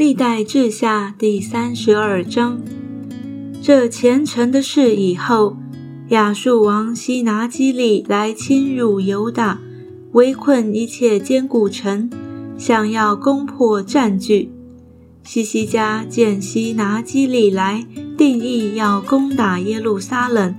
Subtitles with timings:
[0.00, 2.58] 历代志下第三十二章，
[3.60, 5.58] 这虔诚的事以后，
[6.08, 9.60] 亚述王西拿基利来侵入犹大，
[10.12, 12.08] 围困一切坚固城，
[12.56, 14.50] 想要攻破占据。
[15.22, 17.86] 西西家见西拿基利来，
[18.16, 20.54] 定义要攻打耶路撒冷，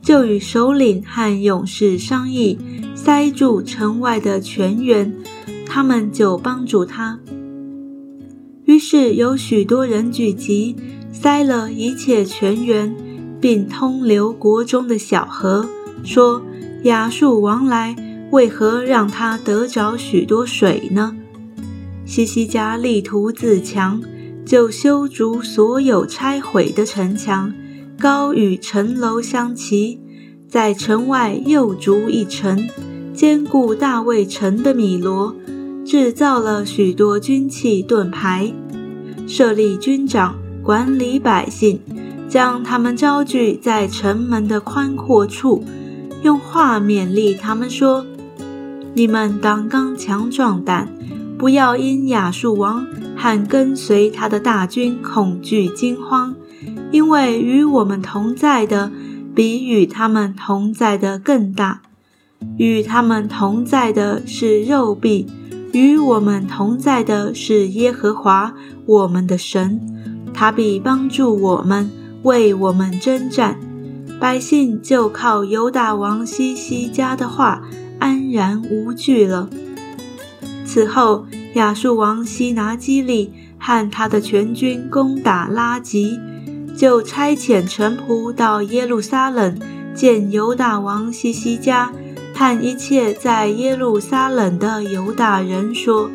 [0.00, 2.58] 就与首领和勇士商议，
[2.94, 5.14] 塞住城外的泉源，
[5.66, 7.20] 他们就帮助他。
[8.76, 10.76] 于是有许多人聚集，
[11.10, 12.94] 塞了一切泉源，
[13.40, 15.66] 并通流国中的小河，
[16.04, 16.42] 说
[16.84, 17.96] ：“亚述王来，
[18.32, 21.16] 为何让他得着许多水呢？”
[22.04, 24.02] 西西家力图自强，
[24.44, 27.54] 就修筑所有拆毁的城墙，
[27.98, 29.98] 高与城楼相齐，
[30.46, 32.68] 在城外又筑一城，
[33.14, 35.34] 坚固大卫城的米罗。
[35.86, 38.52] 制造了许多军器盾牌，
[39.26, 41.80] 设立军长管理百姓，
[42.28, 45.64] 将他们招聚在城门的宽阔处，
[46.22, 48.06] 用话勉励他们说
[48.94, 50.88] ：“你们当刚强壮胆，
[51.36, 56.34] 不要因亚述王和跟随他的大军恐惧惊慌，
[56.90, 58.90] 因为与我们同在的
[59.34, 61.82] 比与他们同在的更大。
[62.58, 65.26] 与他们同在的是肉臂。”
[65.76, 68.54] 与我们同在的是耶和华
[68.86, 69.78] 我们的神，
[70.32, 71.90] 他必帮助我们，
[72.22, 73.60] 为我们征战。
[74.18, 77.62] 百姓就靠犹大王西西家的话
[77.98, 79.50] 安然无惧了。
[80.64, 86.18] 此后，亚述王西拿基利和他的全军攻打拉吉，
[86.74, 89.58] 就差遣臣仆到耶路撒冷
[89.94, 91.92] 见犹大王西西家。
[92.36, 96.10] 看一切在耶路撒冷的犹大人说：“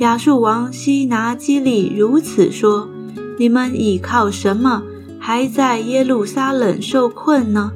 [0.00, 2.88] 亚述王西拿基利如此说：
[3.38, 4.82] 你们倚靠什么，
[5.20, 7.70] 还在耶路撒冷受困呢？”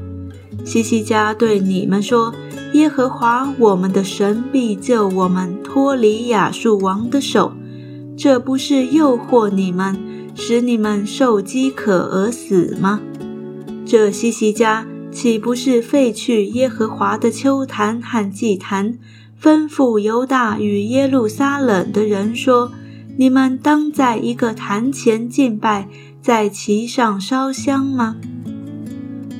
[0.64, 2.32] 西西家对你们说
[2.72, 7.52] ：“耶和华我们的神必救我们脱离亚述王的手。
[8.16, 9.98] 这不是诱惑你们，
[10.34, 13.02] 使你们受饥渴而死吗？”
[13.84, 14.86] 这西西家。
[15.12, 18.98] 岂不是废去耶和华的秋坛和祭坛，
[19.42, 22.72] 吩咐犹大与耶路撒冷的人说
[23.18, 25.88] ：“你们当在一个坛前敬拜，
[26.22, 28.16] 在其上烧香吗？”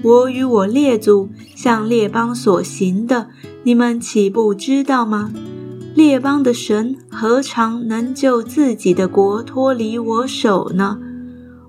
[0.02, 3.28] 我与我列祖向列邦所行的，
[3.62, 5.32] 你们岂不知道吗？
[5.94, 10.98] 列邦的神何尝能救自己的国脱离我手呢？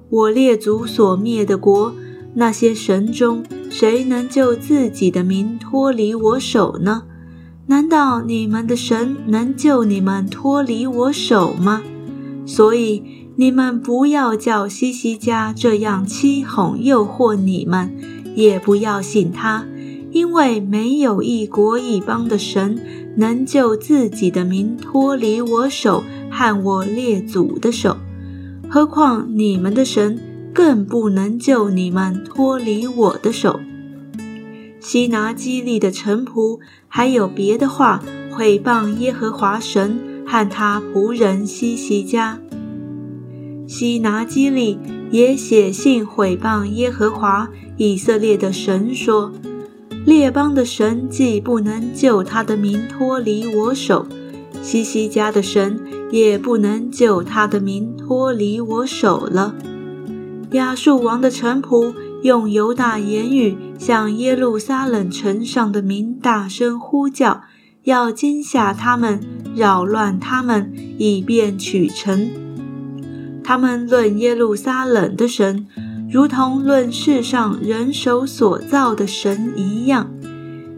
[0.09, 1.93] 我列祖所灭的国。
[2.33, 7.03] 那些神中，谁能救自己的民脱离我手呢？
[7.67, 11.81] 难道你们的神能救你们脱离我手吗？
[12.45, 13.03] 所以
[13.35, 17.93] 你们不要叫西西家这样欺哄诱惑你们，
[18.35, 19.65] 也不要信他，
[20.11, 22.79] 因为没有一国一邦的神
[23.15, 27.97] 能救自己的民脱离我手和我列祖的手，
[28.69, 30.19] 何况你们的神。
[30.53, 33.59] 更不能救你们脱离我的手。
[34.79, 42.39] 西拿基利的臣仆还有别的话毁谤耶和华神和他仆人西西家。
[43.67, 44.79] 西拿基利
[45.11, 49.31] 也写信毁谤耶和华以色列的神，说：
[50.05, 54.05] 列邦的神既不能救他的民脱离我手，
[54.61, 55.79] 西西家的神
[56.11, 59.55] 也不能救他的民脱离我手了。
[60.51, 67.43] 亚述王的臣仆用犹大言语向耶路撒冷城上的民大声呼叫，
[67.83, 69.21] 要惊吓他们，
[69.55, 72.29] 扰乱他们，以便取城。
[73.43, 75.65] 他们论耶路撒冷的神，
[76.11, 80.11] 如同论世上人手所造的神一样。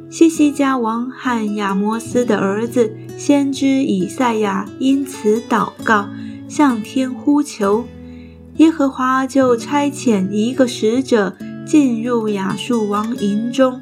[0.09, 6.07] 西西家王和亚摩斯的儿子先知以赛亚因此祷告，
[6.47, 7.85] 向天呼求。
[8.57, 11.35] 耶和华就差遣一个使者
[11.65, 13.81] 进入亚述王营中，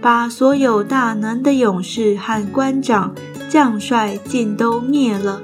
[0.00, 3.14] 把所有大能的勇士和官长、
[3.50, 5.42] 将帅尽都灭了。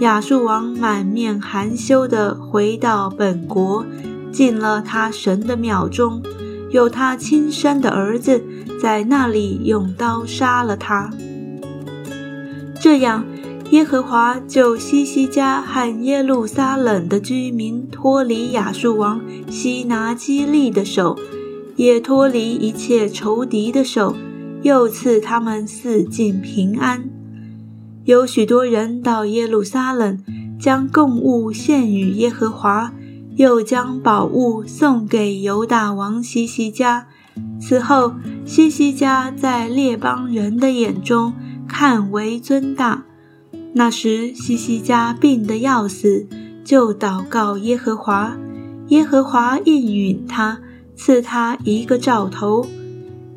[0.00, 3.86] 亚述王满面含羞地回到本国，
[4.32, 6.20] 进了他神的庙中，
[6.70, 8.42] 有他亲生的儿子
[8.82, 11.10] 在那里用刀杀了他。
[12.80, 13.24] 这样。
[13.70, 21.18] 耶和华就西西家和耶路撒冷的居民脱离亚述王西拿基利的手，
[21.74, 24.14] 也脱离一切仇敌的手，
[24.62, 27.08] 又赐他们四境平安。
[28.04, 30.22] 有许多人到耶路撒冷，
[30.60, 32.92] 将贡物献与耶和华，
[33.36, 37.08] 又将宝物送给犹大王西西家。
[37.58, 38.14] 此后，
[38.44, 41.32] 西西家在列邦人的眼中
[41.66, 43.04] 看为尊大。
[43.76, 46.28] 那时，西西家病得要死，
[46.64, 48.36] 就祷告耶和华，
[48.86, 50.60] 耶和华应允他，
[50.94, 52.64] 赐他一个兆头。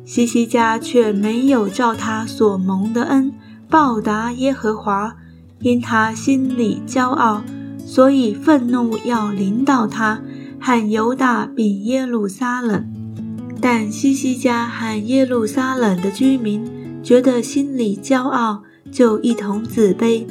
[0.04, 3.32] 西西家却没有照他所蒙的恩
[3.68, 5.16] 报答耶和华，
[5.60, 7.42] 因他心里骄傲，
[7.84, 10.22] 所以愤怒要临到他
[10.60, 12.86] 和犹大并耶路撒冷。
[13.60, 20.26] 但西西家和耶路撒冷的居民觉得心里骄傲，就一同自卑，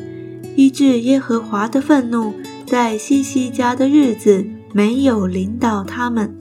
[0.55, 2.33] 以致耶和华的愤怒
[2.65, 6.35] 在西西家的日子没有临到他们。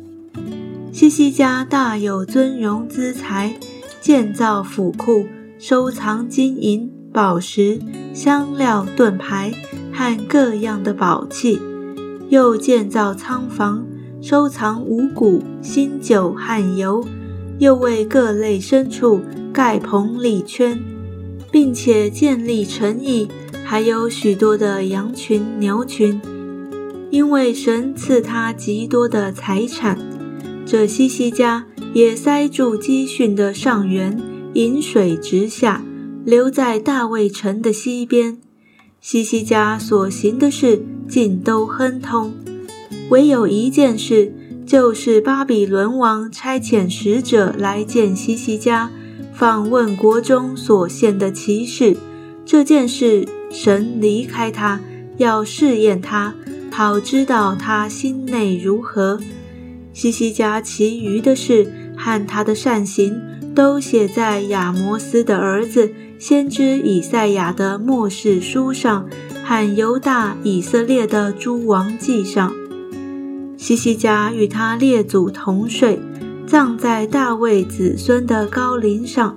[0.93, 3.55] 西西家大有尊荣资财，
[4.01, 5.27] 建造府库，
[5.59, 7.79] 收藏金银、宝石、
[8.15, 9.53] 香料、盾牌
[9.93, 11.61] 和各样的宝器，
[12.31, 13.85] 又建造仓房，
[14.23, 17.05] 收藏五谷、新酒和油，
[17.59, 19.21] 又为各类牲畜
[19.53, 20.83] 盖棚立圈，
[21.51, 23.29] 并且建立城邑，
[23.65, 26.21] 还有许多的羊群、牛群，
[27.11, 29.99] 因为神赐他极多的财产。
[30.65, 34.21] 这西西家也塞住基逊的上源，
[34.55, 35.85] 引水直下，
[36.25, 38.39] 流在大卫城的西边。
[39.01, 42.35] 西西家所行的事尽都亨通，
[43.11, 44.35] 唯有一件事，
[44.67, 48.91] 就是巴比伦王差遣使者来见西西家，
[49.37, 51.95] 访问国中所献的奇事。
[52.47, 54.81] 这件事，神离开他，
[55.19, 56.35] 要试验他，
[56.73, 59.21] 好知道他心内如何。
[59.93, 63.21] 西西家其余的事和他的善行，
[63.55, 69.07] 都写在亚摩斯的儿子先知以赛亚的末世书上，
[69.45, 72.55] 和犹大以色列的诸王记上。
[73.59, 75.99] 西西家与他列祖同睡，
[76.47, 79.37] 葬在大卫子孙的高陵上。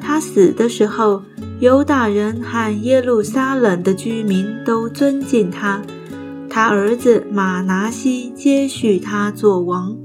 [0.00, 1.22] 他死的时候，
[1.60, 5.80] 犹大人和耶路撒冷的居民都尊敬他。
[6.50, 9.96] 他儿子马拿西接续他做王。